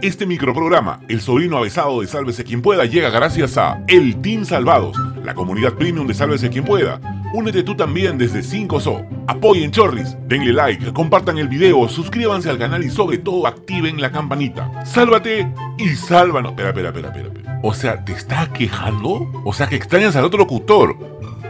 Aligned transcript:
Este 0.00 0.26
microprograma, 0.26 1.00
El 1.08 1.20
sobrino 1.20 1.56
avesado 1.56 2.00
de 2.00 2.06
Sálvese 2.06 2.44
quien 2.44 2.62
pueda, 2.62 2.84
llega 2.84 3.10
gracias 3.10 3.58
a 3.58 3.82
El 3.88 4.20
Team 4.20 4.44
Salvados, 4.44 4.96
la 5.24 5.34
comunidad 5.34 5.72
premium 5.72 6.06
de 6.06 6.14
Sálvese 6.14 6.50
quien 6.50 6.64
pueda. 6.64 7.00
Únete 7.34 7.64
tú 7.64 7.74
también 7.74 8.16
desde 8.16 8.44
5SO. 8.44 9.04
Apoyen 9.26 9.72
Chorris, 9.72 10.16
denle 10.28 10.52
like, 10.52 10.92
compartan 10.92 11.38
el 11.38 11.48
video, 11.48 11.88
suscríbanse 11.88 12.48
al 12.48 12.58
canal 12.58 12.84
y 12.84 12.90
sobre 12.90 13.18
todo 13.18 13.48
activen 13.48 14.00
la 14.00 14.12
campanita. 14.12 14.84
Sálvate 14.84 15.52
y 15.78 15.88
sálvanos. 15.88 16.52
Espera, 16.52 16.68
espera, 16.68 16.90
espera, 16.90 17.08
espera. 17.08 17.60
O 17.64 17.74
sea, 17.74 18.04
¿te 18.04 18.12
estás 18.12 18.50
quejando? 18.50 19.28
O 19.44 19.52
sea, 19.52 19.66
que 19.66 19.74
extrañas 19.74 20.14
al 20.14 20.24
otro 20.24 20.38
locutor. 20.38 20.96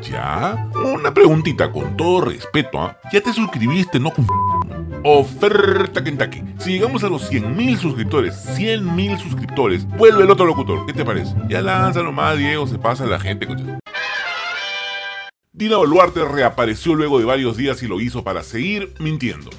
¿Ya? 0.01 0.71
Una 0.95 1.13
preguntita, 1.13 1.71
con 1.71 1.99
todo 1.99 2.23
respeto, 2.23 2.81
¿ah? 2.81 2.97
¿Ya 3.13 3.21
te 3.21 3.31
suscribiste, 3.33 4.01
no? 4.01 4.11
Oferta 5.05 6.03
Kentucky. 6.03 6.43
Si 6.59 6.73
llegamos 6.73 7.05
a 7.05 7.09
los 7.09 7.31
100.000 7.31 7.79
suscriptores, 7.79 8.35
100.000 8.59 9.19
suscriptores, 9.19 9.87
vuelve 9.97 10.25
el 10.25 10.31
otro 10.31 10.45
locutor. 10.45 10.87
¿Qué 10.87 10.93
te 10.93 11.05
parece? 11.05 11.35
Ya 11.49 11.63
lánzalo 11.63 12.13
más, 12.13 12.37
Diego, 12.37 12.67
se 12.67 12.79
pasa 12.79 13.07
la 13.07 13.21
gente. 13.21 13.47
Dina 15.53 15.77
Boluarte 15.77 16.25
reapareció 16.25 16.95
luego 16.95 17.19
de 17.19 17.25
varios 17.25 17.57
días 17.57 17.83
y 17.83 17.89
lo 17.89 18.01
hizo 18.01 18.25
para 18.25 18.43
seguir 18.43 18.95
mintiendo. 18.99 19.51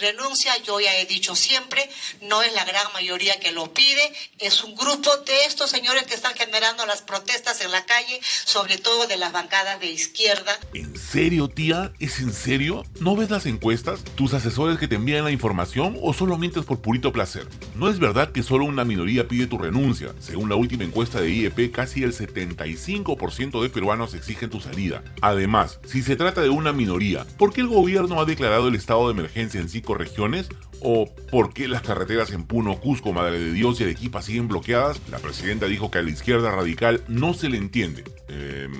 Renuncia, 0.00 0.56
yo 0.62 0.80
ya 0.80 0.96
he 0.96 1.06
dicho 1.06 1.34
siempre, 1.36 1.88
no 2.22 2.42
es 2.42 2.52
la 2.52 2.64
gran 2.64 2.92
mayoría 2.92 3.38
que 3.40 3.52
lo 3.52 3.72
pide, 3.72 4.12
es 4.38 4.62
un 4.64 4.74
grupo 4.74 5.16
de 5.26 5.44
estos 5.44 5.70
señores 5.70 6.04
que 6.04 6.14
están 6.14 6.34
generando 6.34 6.86
las 6.86 7.02
protestas 7.02 7.60
en 7.60 7.70
la 7.70 7.84
calle, 7.84 8.20
sobre 8.44 8.78
todo 8.78 9.06
de 9.06 9.16
las 9.16 9.32
bancadas 9.32 9.80
de 9.80 9.90
izquierda. 9.90 10.58
¿En 10.74 10.96
serio, 10.98 11.48
tía? 11.48 11.92
¿Es 11.98 12.20
en 12.20 12.32
serio? 12.32 12.84
¿No 13.00 13.16
ves 13.16 13.30
las 13.30 13.46
encuestas? 13.46 14.02
¿Tus 14.14 14.34
asesores 14.34 14.78
que 14.78 14.88
te 14.88 14.96
envían 14.96 15.24
la 15.24 15.30
información 15.30 15.96
o 16.02 16.12
solo 16.12 16.38
mientes 16.38 16.64
por 16.64 16.80
purito 16.80 17.12
placer? 17.12 17.46
No 17.74 17.88
es 17.88 17.98
verdad 17.98 18.32
que 18.32 18.42
solo 18.42 18.64
una 18.64 18.84
minoría 18.84 19.28
pide 19.28 19.46
tu 19.46 19.58
renuncia. 19.58 20.14
Según 20.20 20.48
la 20.48 20.56
última 20.56 20.84
encuesta 20.84 21.20
de 21.20 21.30
IEP, 21.30 21.72
casi 21.72 22.02
el 22.02 22.14
75% 22.14 23.62
de 23.62 23.70
peruanos 23.70 24.14
exigen 24.14 24.50
tu 24.50 24.60
salida. 24.60 25.02
Además, 25.20 25.78
si 25.86 26.02
se 26.02 26.16
trata 26.16 26.40
de 26.40 26.48
una 26.48 26.72
minoría, 26.72 27.26
¿por 27.38 27.52
qué 27.52 27.60
el 27.60 27.68
gobierno 27.68 28.20
ha 28.20 28.24
declarado 28.24 28.68
el 28.68 28.74
estado 28.74 29.06
de 29.06 29.12
emergencia 29.12 29.60
en 29.60 29.68
cinco 29.68 29.85
regiones? 29.94 30.48
¿O 30.80 31.06
por 31.30 31.54
qué 31.54 31.68
las 31.68 31.82
carreteras 31.82 32.30
en 32.30 32.44
Puno, 32.44 32.78
Cusco, 32.80 33.12
Madre 33.12 33.38
de 33.38 33.52
Dios 33.52 33.80
y 33.80 33.84
Arequipa 33.84 34.22
siguen 34.22 34.48
bloqueadas? 34.48 35.00
La 35.10 35.18
presidenta 35.18 35.66
dijo 35.66 35.90
que 35.90 35.98
a 35.98 36.02
la 36.02 36.10
izquierda 36.10 36.50
radical 36.50 37.02
no 37.08 37.34
se 37.34 37.48
le 37.48 37.56
entiende. 37.56 38.04
Em, 38.28 38.72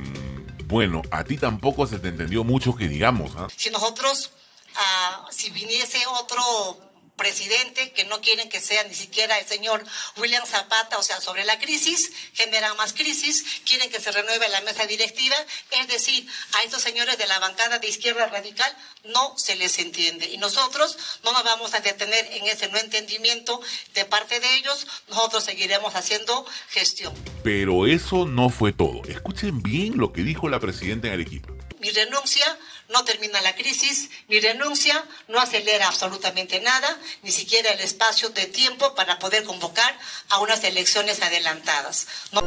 bueno, 0.67 1.03
a 1.11 1.25
ti 1.25 1.37
tampoco 1.37 1.87
se 1.87 1.99
te 1.99 2.09
entendió 2.09 2.45
mucho 2.45 2.75
que 2.75 2.89
digamos, 2.89 3.33
¿ah? 3.37 3.49
Si 3.55 3.71
nosotros, 3.71 4.31
ah, 4.77 5.27
si 5.31 5.51
viniese 5.51 5.99
otro 6.21 6.86
presidente 7.17 7.93
que 7.93 8.05
no 8.05 8.21
quieren 8.21 8.49
que 8.49 8.61
sea 8.61 8.85
ni 8.85 8.95
siquiera 8.95 9.39
el 9.39 9.47
señor 9.47 9.85
William 10.17 10.45
Zapata, 10.47 10.99
o 10.99 11.03
sea, 11.03 11.21
sobre 11.21 11.45
la 11.45 11.59
crisis, 11.59 12.13
generan 12.35 12.77
más 12.77 12.93
crisis, 12.93 13.45
quieren 13.65 13.91
que 13.91 14.01
se 14.01 14.13
renueve 14.13 14.49
la 14.49 14.61
mesa 14.63 14.87
directiva, 14.87 15.37
es 15.71 15.89
decir, 15.89 16.27
a 16.55 16.63
estos 16.63 16.83
señores 16.83 17.19
de 17.19 17.27
la 17.27 17.39
bancada 17.39 17.79
de 17.79 17.89
izquierda 17.89 18.27
radical 18.27 18.75
no 19.05 19.37
se 19.37 19.57
les 19.57 19.79
entiende. 19.79 20.27
Y 20.27 20.39
nosotros 20.39 20.99
no 21.25 21.33
nos 21.33 21.45
vamos 21.45 21.75
a 21.75 21.81
detener 21.81 22.29
en 22.33 22.47
ese 22.47 22.69
no 22.69 22.79
entendimiento 22.79 23.61
de 23.95 24.05
parte 24.05 24.41
de 24.41 24.57
ellos, 24.57 24.87
nosotros 25.09 25.45
seguiremos 25.45 25.95
haciendo 25.95 26.47
gestión. 26.69 27.15
Pero 27.43 27.87
eso 27.87 28.27
no 28.27 28.51
fue 28.51 28.73
todo. 28.73 29.03
Escuchen 29.09 29.63
bien 29.63 29.97
lo 29.97 30.13
que 30.13 30.23
dijo 30.23 30.49
la 30.49 30.61
presidenta 30.61 31.09
en 31.09 31.15
Arequipa. 31.15 31.56
Mi 31.87 31.93
renuncia 31.93 32.59
no 32.89 33.05
termina 33.05 33.41
la 33.43 33.55
crisis, 33.55 34.11
mi 34.27 34.41
renuncia 34.41 35.05
no 35.29 35.39
acelera 35.39 35.87
absolutamente 35.87 36.59
nada, 36.59 36.99
ni 37.23 37.31
siquiera 37.31 37.71
el 37.71 37.79
espacio 37.79 38.31
de 38.31 38.47
tiempo 38.47 38.97
para 38.97 39.21
poder 39.21 39.45
convocar 39.45 39.97
a 40.31 40.41
unas 40.41 40.65
elecciones 40.65 41.23
adelantadas. 41.23 42.09
No- 42.33 42.41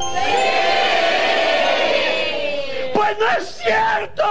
¡Pues 2.93 3.17
no 3.17 3.31
es 3.31 3.57
cierto! 3.63 4.23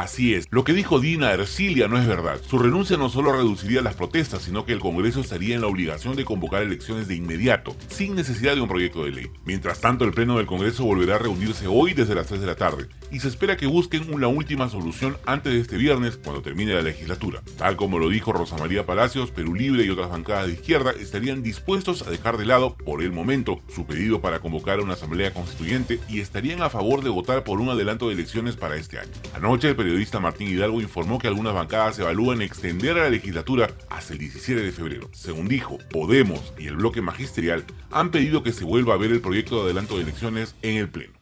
Así 0.00 0.32
es, 0.32 0.48
lo 0.50 0.64
que 0.64 0.72
dijo 0.72 0.98
Dina 0.98 1.30
Ercilia 1.30 1.86
no 1.86 1.98
es 1.98 2.06
verdad. 2.06 2.40
Su 2.48 2.58
renuncia 2.58 2.96
no 2.96 3.10
solo 3.10 3.34
reduciría 3.34 3.82
las 3.82 3.96
protestas, 3.96 4.40
sino 4.40 4.64
que 4.64 4.72
el 4.72 4.80
Congreso 4.80 5.20
estaría 5.20 5.54
en 5.54 5.60
la 5.60 5.66
obligación 5.66 6.16
de 6.16 6.24
convocar 6.24 6.62
elecciones 6.62 7.06
de 7.06 7.16
inmediato, 7.16 7.76
sin 7.88 8.14
necesidad 8.14 8.54
de 8.54 8.62
un 8.62 8.68
proyecto 8.68 9.04
de 9.04 9.10
ley. 9.10 9.30
Mientras 9.44 9.82
tanto, 9.82 10.06
el 10.06 10.12
Pleno 10.12 10.38
del 10.38 10.46
Congreso 10.46 10.86
volverá 10.86 11.16
a 11.16 11.18
reunirse 11.18 11.66
hoy 11.66 11.92
desde 11.92 12.14
las 12.14 12.28
3 12.28 12.40
de 12.40 12.46
la 12.46 12.56
tarde, 12.56 12.88
y 13.12 13.20
se 13.20 13.28
espera 13.28 13.58
que 13.58 13.66
busquen 13.66 14.10
una 14.10 14.26
última 14.26 14.70
solución 14.70 15.18
antes 15.26 15.52
de 15.52 15.60
este 15.60 15.76
viernes, 15.76 16.16
cuando 16.16 16.40
termine 16.40 16.72
la 16.72 16.80
legislatura. 16.80 17.42
Tal 17.58 17.76
como 17.76 17.98
lo 17.98 18.08
dijo 18.08 18.32
Rosa 18.32 18.56
María 18.56 18.86
Palacios, 18.86 19.30
Perú 19.32 19.54
Libre 19.54 19.84
y 19.84 19.90
otras 19.90 20.08
bancadas 20.08 20.46
de 20.46 20.54
izquierda 20.54 20.92
estarían 20.98 21.42
dispuestos 21.42 22.06
a 22.06 22.10
dejar 22.10 22.38
de 22.38 22.46
lado, 22.46 22.74
por 22.74 23.02
el 23.02 23.12
momento, 23.12 23.60
su 23.68 23.84
pedido 23.84 24.22
para 24.22 24.40
convocar 24.40 24.78
a 24.78 24.82
una 24.82 24.94
asamblea 24.94 25.34
constituyente 25.34 26.00
y 26.08 26.20
estarían 26.20 26.62
a 26.62 26.70
favor 26.70 27.04
de 27.04 27.10
votar 27.10 27.44
por 27.44 27.60
un 27.60 27.68
adelanto 27.68 28.08
de 28.08 28.14
elecciones 28.14 28.56
para 28.56 28.76
este 28.76 28.98
año. 28.98 29.12
Anoche, 29.34 29.68
el 29.68 29.76
periodista 29.76 29.90
Martín 30.20 30.48
Hidalgo 30.48 30.80
informó 30.80 31.18
que 31.18 31.28
algunas 31.28 31.52
bancadas 31.52 31.98
evalúan 31.98 32.40
extender 32.40 32.98
a 32.98 33.02
la 33.02 33.10
legislatura 33.10 33.70
hasta 33.90 34.14
el 34.14 34.18
17 34.18 34.62
de 34.62 34.72
febrero. 34.72 35.10
Según 35.12 35.46
dijo, 35.46 35.78
Podemos 35.90 36.54
y 36.58 36.68
el 36.68 36.76
bloque 36.76 37.02
magisterial 37.02 37.64
han 37.90 38.10
pedido 38.10 38.42
que 38.42 38.52
se 38.52 38.64
vuelva 38.64 38.94
a 38.94 38.96
ver 38.96 39.10
el 39.10 39.20
proyecto 39.20 39.56
de 39.56 39.64
adelanto 39.64 39.96
de 39.96 40.04
elecciones 40.04 40.54
en 40.62 40.76
el 40.78 40.88
Pleno. 40.88 41.12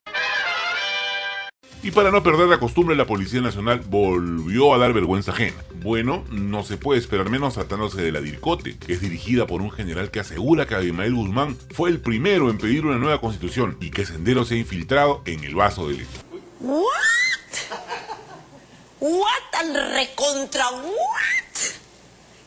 Y 1.83 1.91
para 1.91 2.11
no 2.11 2.23
perder 2.23 2.49
la 2.49 2.59
costumbre, 2.59 2.97
la 2.97 3.07
Policía 3.07 3.41
Nacional 3.41 3.81
volvió 3.89 4.75
a 4.75 4.79
dar 4.79 4.93
vergüenza 4.93 5.33
ajena. 5.33 5.57
Bueno, 5.83 6.25
no 6.31 6.65
se 6.65 6.77
puede 6.77 7.01
esperar 7.01 7.31
menos 7.31 7.55
tratándose 7.55 8.03
de 8.03 8.13
la 8.13 8.21
DIRCOTE, 8.21 8.79
que 8.79 8.93
es 8.93 9.01
dirigida 9.01 9.47
por 9.47 9.61
un 9.61 9.71
general 9.71 10.11
que 10.11 10.21
asegura 10.21 10.67
que 10.67 10.75
Abimael 10.75 11.15
Guzmán 11.15 11.57
fue 11.71 11.91
el 11.91 12.01
primero 12.01 12.51
en 12.51 12.59
pedir 12.59 12.85
una 12.85 12.99
nueva 12.99 13.21
constitución 13.21 13.77
y 13.81 13.91
que 13.91 14.05
Sendero 14.05 14.45
se 14.45 14.55
ha 14.55 14.59
infiltrado 14.59 15.23
en 15.25 15.45
el 15.45 15.55
vaso 15.55 15.89
de 15.89 15.99
leche. 15.99 17.18
What? 19.01 19.61
Al 19.61 19.75
recontra 19.93 20.71
what? 20.71 21.59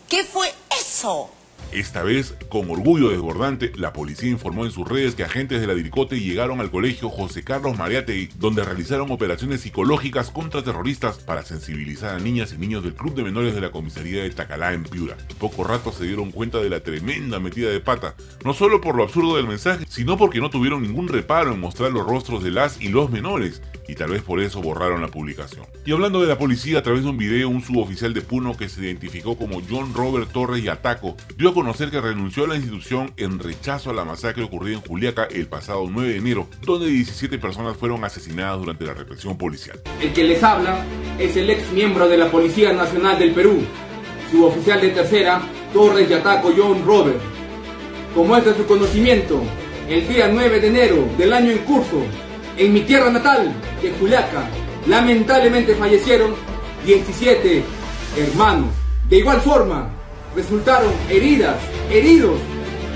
¿Qué 0.10 0.26
fue 0.26 0.48
eso? 0.80 1.32
Esta 1.72 2.04
vez, 2.04 2.36
con 2.50 2.70
orgullo 2.70 3.12
desbordante, 3.12 3.72
la 3.78 3.94
policía 3.94 4.30
informó 4.30 4.66
en 4.66 4.72
sus 4.72 4.86
redes 4.86 5.16
que 5.16 5.24
agentes 5.24 5.62
de 5.62 5.68
la 5.68 5.74
DIRCOTE 5.74 6.20
llegaron 6.20 6.60
al 6.60 6.70
colegio 6.70 7.10
José 7.10 7.46
Carlos 7.46 7.78
Mariátegui, 7.78 8.30
donde 8.36 8.66
realizaron 8.66 9.10
operaciones 9.10 9.62
psicológicas 9.62 10.32
contra 10.32 10.62
terroristas 10.62 11.20
para 11.20 11.46
sensibilizar 11.46 12.16
a 12.16 12.20
niñas 12.20 12.52
y 12.52 12.58
niños 12.58 12.84
del 12.84 12.94
Club 12.94 13.16
de 13.16 13.24
Menores 13.24 13.56
de 13.56 13.62
la 13.62 13.72
Comisaría 13.72 14.24
de 14.24 14.32
Tacalá 14.32 14.74
en 14.74 14.84
Piura. 14.84 15.16
Poco 15.40 15.64
rato 15.64 15.94
se 15.94 16.04
dieron 16.04 16.32
cuenta 16.32 16.58
de 16.58 16.70
la 16.70 16.84
tremenda 16.84 17.40
metida 17.40 17.70
de 17.70 17.80
pata, 17.80 18.16
no 18.44 18.54
solo 18.54 18.82
por 18.82 18.96
lo 18.96 19.04
absurdo 19.04 19.38
del 19.38 19.48
mensaje, 19.48 19.86
sino 19.88 20.18
porque 20.18 20.42
no 20.42 20.50
tuvieron 20.50 20.82
ningún 20.82 21.08
reparo 21.08 21.54
en 21.54 21.62
mostrar 21.62 21.94
los 21.94 22.06
rostros 22.06 22.44
de 22.44 22.52
las 22.52 22.82
y 22.82 22.90
los 22.90 23.10
menores, 23.10 23.62
y 23.92 23.96
tal 23.96 24.12
vez 24.12 24.22
por 24.22 24.40
eso 24.40 24.62
borraron 24.62 25.02
la 25.02 25.10
publicación. 25.10 25.66
Y 25.86 25.92
hablando 25.92 26.22
de 26.22 26.28
la 26.28 26.38
policía, 26.38 26.80
a 26.80 26.82
través 26.82 27.04
de 27.04 27.10
un 27.10 27.18
video, 27.18 27.50
un 27.50 27.62
suboficial 27.62 28.14
de 28.14 28.22
Puno 28.22 28.56
que 28.56 28.70
se 28.70 28.80
identificó 28.80 29.38
como 29.38 29.62
John 29.70 29.94
Robert 29.94 30.32
Torres 30.32 30.64
Yataco 30.64 31.18
dio 31.38 31.50
a 31.50 31.54
conocer 31.54 31.92
que 31.92 32.00
renunció 32.00 32.46
a 32.46 32.48
la 32.48 32.56
institución 32.56 33.12
en 33.18 33.38
rechazo 33.38 33.90
a 33.90 33.94
la 33.94 34.06
masacre 34.06 34.46
ocurrida 34.46 34.78
en 34.78 34.82
Juliaca 34.82 35.28
el 35.30 35.48
pasado 35.48 35.88
9 35.90 36.08
de 36.08 36.18
enero, 36.20 36.48
donde 36.62 36.88
17 36.88 37.38
personas 37.38 37.76
fueron 37.76 38.02
asesinadas 38.06 38.60
durante 38.60 38.86
la 38.86 38.94
represión 38.94 39.38
policial. 39.38 39.82
El 40.02 40.14
que 40.14 40.24
les 40.24 40.42
habla 40.42 40.86
es 41.20 41.36
el 41.36 41.50
ex 41.50 41.70
miembro 41.74 42.08
de 42.08 42.18
la 42.18 42.32
Policía 42.32 42.72
Nacional 42.72 43.20
del 43.20 43.32
Perú, 43.32 43.60
suboficial 44.32 44.80
de 44.80 44.90
tercera, 44.92 45.42
Torres 45.74 46.08
Yataco 46.08 46.54
John 46.56 46.82
Robert. 46.86 47.20
Como 48.16 48.38
es 48.38 48.46
de 48.46 48.56
su 48.56 48.66
conocimiento, 48.66 49.42
el 49.90 50.08
día 50.08 50.30
9 50.32 50.62
de 50.62 50.68
enero 50.68 51.10
del 51.18 51.34
año 51.34 51.52
en 51.52 51.58
curso, 51.60 52.02
en 52.58 52.74
mi 52.74 52.82
tierra 52.82 53.10
natal, 53.10 53.54
de 53.82 53.92
Juliaca, 53.92 54.48
lamentablemente 54.88 55.76
fallecieron 55.76 56.36
17 56.86 57.64
hermanos. 58.18 58.70
De 59.10 59.18
igual 59.18 59.42
forma, 59.42 59.90
resultaron 60.36 60.92
heridas, 61.10 61.56
heridos, 61.90 62.40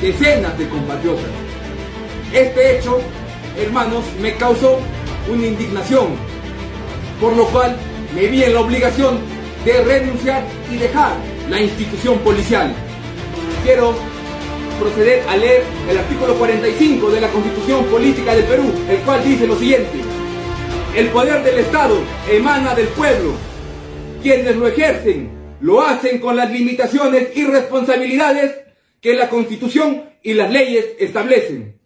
decenas 0.01 0.57
de 0.57 0.67
compatriotas. 0.69 1.25
Este 2.33 2.77
hecho, 2.77 2.99
hermanos, 3.57 4.03
me 4.21 4.33
causó 4.35 4.79
una 5.31 5.47
indignación, 5.47 6.07
por 7.19 7.35
lo 7.35 7.45
cual 7.47 7.75
me 8.13 8.27
vi 8.27 8.43
en 8.43 8.53
la 8.53 8.61
obligación 8.61 9.19
de 9.63 9.83
renunciar 9.83 10.43
y 10.71 10.77
dejar 10.77 11.15
la 11.49 11.61
institución 11.61 12.19
policial. 12.19 12.73
Quiero 13.63 13.95
proceder 14.79 15.23
a 15.27 15.37
leer 15.37 15.63
el 15.89 15.97
artículo 15.97 16.35
45 16.35 17.11
de 17.11 17.21
la 17.21 17.29
Constitución 17.29 17.85
Política 17.85 18.35
del 18.35 18.45
Perú, 18.45 18.71
el 18.89 18.99
cual 18.99 19.23
dice 19.23 19.47
lo 19.47 19.57
siguiente. 19.57 19.99
El 20.95 21.07
poder 21.09 21.43
del 21.43 21.59
Estado 21.59 21.97
emana 22.29 22.73
del 22.73 22.87
pueblo. 22.89 23.33
Quienes 24.21 24.55
lo 24.55 24.67
ejercen 24.67 25.29
lo 25.61 25.81
hacen 25.81 26.19
con 26.19 26.35
las 26.35 26.51
limitaciones 26.51 27.35
y 27.35 27.45
responsabilidades 27.45 28.55
que 29.01 29.13
la 29.13 29.29
Constitución 29.29 30.09
y 30.21 30.33
las 30.33 30.51
leyes 30.51 30.85
establecen. 30.99 31.79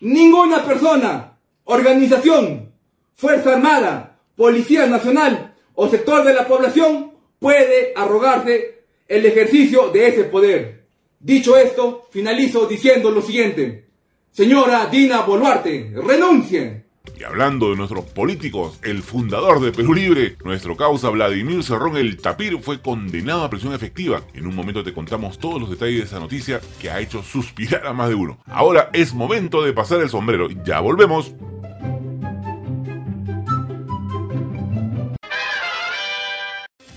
Ninguna 0.00 0.64
persona, 0.64 1.38
organización, 1.64 2.72
Fuerza 3.14 3.54
Armada, 3.54 4.18
Policía 4.36 4.86
Nacional 4.86 5.54
o 5.74 5.88
sector 5.88 6.24
de 6.24 6.34
la 6.34 6.46
población 6.46 7.12
puede 7.38 7.92
arrogarse 7.96 8.82
el 9.08 9.24
ejercicio 9.24 9.88
de 9.88 10.08
ese 10.08 10.24
poder. 10.24 10.75
Dicho 11.18 11.56
esto, 11.56 12.08
finalizo 12.10 12.66
diciendo 12.66 13.10
lo 13.10 13.22
siguiente. 13.22 13.86
Señora 14.30 14.86
Dina 14.86 15.22
Boluarte, 15.22 15.92
renuncie. 15.94 16.84
Y 17.18 17.24
hablando 17.24 17.70
de 17.70 17.76
nuestros 17.76 18.04
políticos, 18.04 18.78
el 18.82 19.02
fundador 19.02 19.60
de 19.60 19.72
Perú 19.72 19.94
Libre, 19.94 20.36
nuestro 20.44 20.76
causa 20.76 21.08
Vladimir 21.08 21.64
Cerrón 21.64 21.96
el 21.96 22.18
Tapir, 22.18 22.58
fue 22.60 22.82
condenado 22.82 23.44
a 23.44 23.50
prisión 23.50 23.72
efectiva. 23.72 24.22
En 24.34 24.46
un 24.46 24.54
momento 24.54 24.84
te 24.84 24.92
contamos 24.92 25.38
todos 25.38 25.58
los 25.58 25.70
detalles 25.70 26.00
de 26.00 26.04
esa 26.04 26.20
noticia 26.20 26.60
que 26.78 26.90
ha 26.90 27.00
hecho 27.00 27.22
suspirar 27.22 27.86
a 27.86 27.94
más 27.94 28.10
de 28.10 28.16
uno. 28.16 28.38
Ahora 28.44 28.90
es 28.92 29.14
momento 29.14 29.62
de 29.62 29.72
pasar 29.72 30.02
el 30.02 30.10
sombrero. 30.10 30.48
Ya 30.64 30.80
volvemos. 30.80 31.32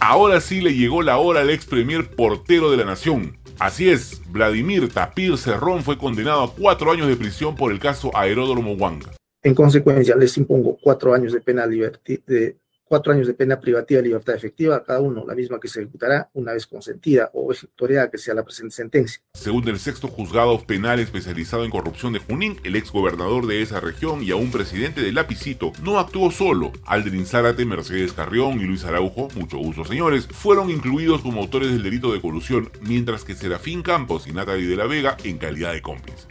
Ahora 0.02 0.42
sí 0.42 0.60
le 0.60 0.74
llegó 0.74 1.04
la 1.04 1.18
hora 1.18 1.42
al 1.42 1.50
ex 1.50 1.66
premier 1.66 2.10
portero 2.10 2.72
de 2.72 2.78
la 2.78 2.86
nación. 2.86 3.39
Así 3.60 3.90
es, 3.90 4.22
Vladimir 4.32 4.88
Tapir 4.88 5.38
Cerrón 5.38 5.84
fue 5.84 5.98
condenado 5.98 6.44
a 6.44 6.54
cuatro 6.54 6.92
años 6.92 7.10
de 7.10 7.18
prisión 7.18 7.58
por 7.58 7.74
el 7.74 7.80
caso 7.80 8.10
Aeródromo 8.16 8.72
Huanca. 8.74 9.12
En 9.44 9.54
consecuencia, 9.54 10.16
les 10.16 10.38
impongo 10.38 10.78
cuatro 10.82 11.14
años 11.14 11.34
de 11.34 11.42
pena 11.42 11.68
de 11.68 12.58
cuatro 12.90 13.14
años 13.14 13.28
de 13.28 13.36
pena 13.36 13.60
privativa 13.60 14.02
de 14.02 14.08
libertad 14.08 14.36
efectiva, 14.36 14.84
cada 14.84 15.00
uno, 15.00 15.24
la 15.26 15.36
misma 15.36 15.60
que 15.60 15.68
se 15.68 15.82
ejecutará 15.82 16.30
una 16.34 16.54
vez 16.54 16.66
consentida 16.66 17.30
o 17.34 17.52
ejecutoriada 17.52 18.10
que 18.10 18.18
sea 18.18 18.34
la 18.34 18.44
presente 18.44 18.76
sentencia. 18.76 19.22
Según 19.36 19.68
el 19.70 19.80
sexto 19.80 20.08
juzgado 20.08 20.60
penal 20.66 21.00
especializado 21.00 21.64
en 21.64 21.70
corrupción 21.70 22.14
de 22.14 22.20
Junín, 22.20 22.60
el 22.64 22.76
ex 22.76 22.92
gobernador 22.92 23.46
de 23.46 23.62
esa 23.62 23.80
región 23.80 24.24
y 24.24 24.32
aún 24.32 24.52
presidente 24.52 25.02
del 25.02 25.16
Lapicito 25.16 25.72
no 25.84 26.00
actuó 26.00 26.32
solo. 26.32 26.72
Aldrin 26.86 27.28
Zárate, 27.28 27.64
Mercedes 27.64 28.14
Carrión 28.14 28.60
y 28.60 28.64
Luis 28.64 28.84
Araujo, 28.84 29.28
mucho 29.36 29.60
gusto 29.60 29.86
señores, 29.86 30.28
fueron 30.28 30.72
incluidos 30.72 31.22
como 31.22 31.42
autores 31.42 31.72
del 31.72 31.84
delito 31.84 32.12
de 32.12 32.22
colusión, 32.22 32.72
mientras 32.82 33.24
que 33.24 33.36
Serafín 33.36 33.84
Campos 33.84 34.26
y 34.26 34.34
Natalie 34.34 34.68
de 34.68 34.76
la 34.76 34.88
Vega 34.88 35.16
en 35.24 35.38
calidad 35.38 35.74
de 35.74 35.84
cómplices. 35.84 36.28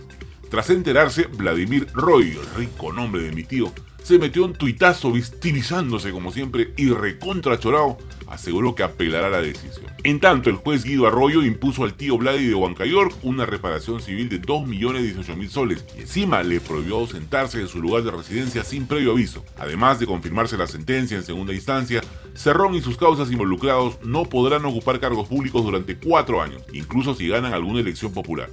Tras 0.51 0.71
enterarse, 0.71 1.27
Vladimir 1.27 1.87
Roy, 1.93 2.31
el 2.31 2.57
rico 2.57 2.91
nombre 2.93 3.23
de 3.23 3.33
mi 3.33 3.45
tío, 3.45 3.71
se 4.03 4.19
metió 4.19 4.45
un 4.45 4.55
tuitazo 4.55 5.13
victimizándose 5.13 6.13
como 6.13 6.33
siempre 6.33 6.73
y 6.77 6.91
recontra 6.91 7.59
chorao, 7.59 7.99
aseguró 8.29 8.75
que 8.75 8.83
apelará 8.83 9.29
la 9.29 9.41
decisión. 9.41 9.87
En 10.05 10.21
tanto, 10.21 10.51
el 10.51 10.57
juez 10.57 10.85
Guido 10.85 11.07
Arroyo 11.07 11.43
impuso 11.43 11.85
al 11.85 11.95
tío 11.95 12.17
Vladi 12.17 12.47
de 12.47 12.55
Huancayork 12.55 13.15
una 13.23 13.47
reparación 13.47 14.01
civil 14.01 14.29
de 14.29 14.41
2.018.000 14.41 15.49
soles 15.49 15.85
y 15.97 16.03
encima 16.03 16.43
le 16.43 16.61
prohibió 16.61 16.97
ausentarse 16.97 17.59
de 17.59 17.69
su 17.69 17.81
lugar 17.81 18.03
de 18.03 18.11
residencia 18.11 18.65
sin 18.65 18.87
previo 18.87 19.13
aviso. 19.13 19.45
Además 19.59 19.99
de 19.99 20.07
confirmarse 20.07 20.57
la 20.57 20.67
sentencia 20.67 21.17
en 21.17 21.25
segunda 21.25 21.53
instancia, 21.53 22.01
Cerrón 22.35 22.75
y 22.75 22.81
sus 22.81 22.97
causas 22.97 23.31
involucrados 23.31 23.99
no 24.05 24.25
podrán 24.25 24.65
ocupar 24.65 25.01
cargos 25.01 25.29
públicos 25.29 25.65
durante 25.65 25.97
cuatro 25.97 26.41
años, 26.41 26.63
incluso 26.73 27.15
si 27.15 27.29
ganan 27.29 27.53
alguna 27.53 27.81
elección 27.81 28.13
popular. 28.13 28.49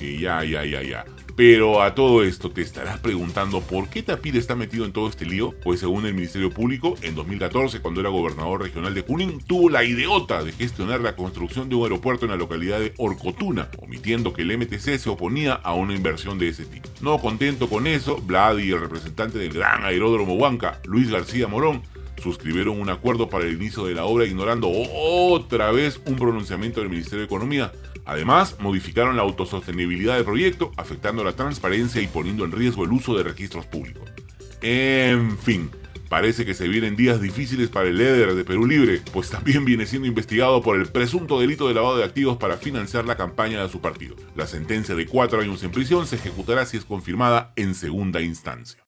Y 0.00 0.18
ya, 0.18 0.42
ya, 0.44 0.64
ya, 0.64 0.82
ya. 0.82 1.04
Pero 1.40 1.80
a 1.80 1.94
todo 1.94 2.22
esto 2.22 2.50
te 2.50 2.60
estarás 2.60 2.98
preguntando 2.98 3.62
por 3.62 3.88
qué 3.88 4.02
Tapir 4.02 4.36
está 4.36 4.54
metido 4.54 4.84
en 4.84 4.92
todo 4.92 5.08
este 5.08 5.24
lío, 5.24 5.54
pues 5.64 5.80
según 5.80 6.04
el 6.04 6.12
Ministerio 6.12 6.50
Público, 6.50 6.96
en 7.00 7.14
2014, 7.14 7.80
cuando 7.80 8.02
era 8.02 8.10
gobernador 8.10 8.60
regional 8.60 8.92
de 8.92 9.00
Junín, 9.00 9.40
tuvo 9.46 9.70
la 9.70 9.82
ideota 9.82 10.44
de 10.44 10.52
gestionar 10.52 11.00
la 11.00 11.16
construcción 11.16 11.70
de 11.70 11.76
un 11.76 11.84
aeropuerto 11.84 12.26
en 12.26 12.32
la 12.32 12.36
localidad 12.36 12.78
de 12.78 12.92
Orcotuna, 12.98 13.70
omitiendo 13.78 14.34
que 14.34 14.42
el 14.42 14.58
MTC 14.58 14.98
se 14.98 15.08
oponía 15.08 15.54
a 15.54 15.72
una 15.72 15.94
inversión 15.94 16.38
de 16.38 16.50
ese 16.50 16.66
tipo. 16.66 16.90
No 17.00 17.18
contento 17.18 17.70
con 17.70 17.86
eso, 17.86 18.18
Vlad 18.18 18.58
y 18.58 18.72
el 18.72 18.80
representante 18.82 19.38
del 19.38 19.54
gran 19.54 19.82
aeródromo 19.82 20.34
Huanca, 20.34 20.78
Luis 20.84 21.10
García 21.10 21.48
Morón, 21.48 21.80
suscribieron 22.22 22.78
un 22.78 22.90
acuerdo 22.90 23.30
para 23.30 23.46
el 23.46 23.54
inicio 23.54 23.86
de 23.86 23.94
la 23.94 24.04
obra 24.04 24.26
ignorando 24.26 24.70
otra 24.70 25.72
vez 25.72 26.02
un 26.04 26.16
pronunciamiento 26.16 26.80
del 26.80 26.90
Ministerio 26.90 27.20
de 27.20 27.24
Economía, 27.24 27.72
Además, 28.10 28.56
modificaron 28.58 29.14
la 29.14 29.22
autosostenibilidad 29.22 30.16
del 30.16 30.24
proyecto, 30.24 30.72
afectando 30.76 31.22
la 31.22 31.34
transparencia 31.34 32.02
y 32.02 32.08
poniendo 32.08 32.44
en 32.44 32.50
riesgo 32.50 32.82
el 32.82 32.90
uso 32.90 33.16
de 33.16 33.22
registros 33.22 33.66
públicos. 33.66 34.10
En 34.62 35.38
fin, 35.38 35.70
parece 36.08 36.44
que 36.44 36.54
se 36.54 36.66
vienen 36.66 36.96
días 36.96 37.20
difíciles 37.20 37.68
para 37.68 37.88
el 37.88 37.98
líder 37.98 38.34
de 38.34 38.42
Perú 38.42 38.66
Libre, 38.66 39.00
pues 39.12 39.30
también 39.30 39.64
viene 39.64 39.86
siendo 39.86 40.08
investigado 40.08 40.60
por 40.60 40.76
el 40.76 40.88
presunto 40.88 41.38
delito 41.38 41.68
de 41.68 41.74
lavado 41.74 41.98
de 41.98 42.02
activos 42.02 42.36
para 42.36 42.56
financiar 42.56 43.04
la 43.04 43.16
campaña 43.16 43.62
de 43.62 43.68
su 43.68 43.80
partido. 43.80 44.16
La 44.34 44.48
sentencia 44.48 44.96
de 44.96 45.06
cuatro 45.06 45.40
años 45.40 45.62
en 45.62 45.70
prisión 45.70 46.04
se 46.04 46.16
ejecutará 46.16 46.66
si 46.66 46.78
es 46.78 46.84
confirmada 46.84 47.52
en 47.54 47.76
segunda 47.76 48.20
instancia. 48.20 48.84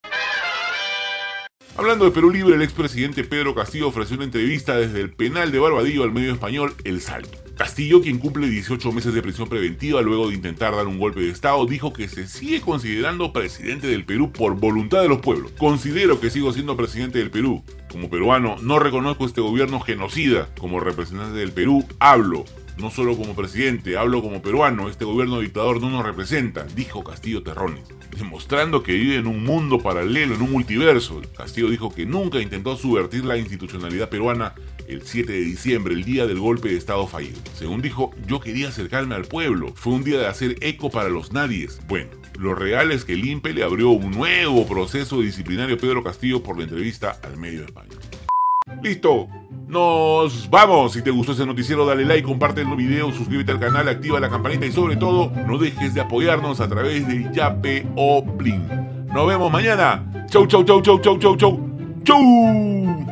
Hablando 1.77 2.07
de 2.07 2.11
Perú 2.11 2.33
Libre, 2.33 2.57
el 2.57 2.63
expresidente 2.63 3.23
Pedro 3.23 3.55
Castillo 3.55 3.87
ofreció 3.87 4.17
una 4.17 4.25
entrevista 4.25 4.77
desde 4.77 5.01
el 5.01 5.13
penal 5.13 5.53
de 5.53 5.61
Barbadillo 5.61 6.03
al 6.03 6.11
medio 6.11 6.33
español 6.33 6.75
El 6.83 7.01
Salto. 7.01 7.42
Castillo, 7.57 8.01
quien 8.01 8.19
cumple 8.19 8.49
18 8.49 8.93
meses 8.93 9.15
de 9.15 9.23
prisión 9.23 9.49
preventiva 9.49 10.01
luego 10.01 10.29
de 10.29 10.35
intentar 10.35 10.75
dar 10.75 10.87
un 10.87 10.99
golpe 10.99 11.21
de 11.21 11.31
Estado, 11.31 11.65
dijo 11.67 11.93
que 11.93 12.09
se 12.09 12.27
sigue 12.27 12.61
considerando 12.61 13.33
presidente 13.33 13.87
del 13.87 14.05
Perú 14.05 14.33
por 14.33 14.57
voluntad 14.57 15.03
de 15.03 15.09
los 15.09 15.21
pueblos. 15.21 15.53
Considero 15.59 16.21
que 16.21 16.31
sigo 16.31 16.53
siendo 16.53 16.77
presidente 16.77 17.19
del 17.19 17.31
Perú. 17.31 17.63
Como 17.91 18.09
peruano, 18.09 18.57
no 18.63 18.79
reconozco 18.79 19.27
este 19.27 19.41
gobierno 19.43 19.81
genocida. 19.81 20.49
Como 20.59 20.81
representante 20.81 21.39
del 21.39 21.53
Perú, 21.53 21.85
hablo 21.99 22.45
no 22.79 22.91
solo 22.91 23.17
como 23.17 23.35
presidente, 23.35 23.97
hablo 23.97 24.23
como 24.23 24.43
peruano, 24.43 24.89
este 24.89 25.05
gobierno 25.05 25.41
dictador 25.41 25.81
no 25.81 25.91
nos 25.91 26.05
representa, 26.05 26.65
dijo 26.75 27.05
Castillo 27.05 27.43
Terrones, 27.43 27.85
demostrando 28.17 28.83
que 28.83 28.93
vive 28.93 29.17
en 29.17 29.27
un 29.27 29.45
mundo 29.45 29.79
paralelo, 29.79 30.35
en 30.35 30.43
un 30.43 30.51
multiverso. 30.53 31.21
Castillo 31.37 31.71
dijo 31.71 31.95
que 31.95 32.07
nunca 32.07 32.41
intentó 32.41 32.77
subvertir 32.77 33.25
la 33.25 33.37
institucionalidad 33.37 34.09
peruana 34.09 34.55
el 34.89 35.03
7 35.03 35.33
de 35.33 35.41
diciembre, 35.41 35.95
el 35.95 36.05
día 36.05 36.27
del 36.27 36.39
golpe 36.39 36.71
de 36.71 36.77
Estado 36.77 37.07
fallido. 37.07 37.39
Según 37.55 37.83
dijo, 37.83 38.11
yo 38.27 38.41
quería 38.41 38.69
acercarme 38.69 39.15
al 39.15 39.25
pueblo, 39.25 39.73
fue 39.75 39.93
un 39.95 40.05
día 40.05 40.19
de 40.19 40.27
hacer 40.27 40.57
eco 40.61 40.91
para 40.91 41.09
los 41.09 41.33
nadies. 41.33 41.81
Bueno, 41.89 42.11
lo 42.39 42.55
real 42.55 42.93
es 42.93 43.05
que 43.05 43.15
el 43.15 43.25
INPE 43.25 43.53
le 43.53 43.65
abrió 43.65 43.91
un 43.91 44.11
nuevo 44.11 44.67
proceso 44.67 45.21
disciplinario 45.21 45.77
a 45.77 45.79
Pedro 45.79 46.03
Castillo 46.03 46.43
por 46.43 46.57
la 46.57 46.65
entrevista 46.65 47.19
al 47.23 47.37
medio 47.37 47.61
de 47.61 47.67
España. 47.67 47.97
Listo, 48.83 49.29
nos 49.73 50.49
vamos. 50.49 50.93
Si 50.93 51.03
te 51.03 51.11
gustó 51.11 51.33
ese 51.33 51.47
noticiero, 51.47 51.85
dale 51.85 52.05
like, 52.05 52.23
comparte 52.23 52.61
el 52.61 52.77
video, 52.77 53.11
suscríbete 53.13 53.51
al 53.53 53.59
canal, 53.59 53.89
activa 53.89 54.21
la 54.21 54.29
campanita 54.29 54.67
y 54.67 54.73
sobre 54.73 54.97
todo, 54.97 55.33
no 55.47 55.59
dejes 55.59 55.95
de 55.95 56.03
apoyarnos 56.03 56.61
a 56.61 56.69
través 56.69 57.09
de 57.09 57.29
Yape 57.33 57.87
o. 57.97 58.25
Nos 59.13 59.27
vemos 59.27 59.51
mañana. 59.51 60.05
Chau, 60.29 60.47
chau, 60.47 60.63
chau, 60.65 60.81
chau, 60.83 61.01
chau, 61.01 61.19
chau, 61.19 61.37
chau. 61.37 61.61
Chau. 62.05 63.12